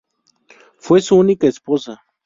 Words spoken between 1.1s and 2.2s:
única esposa.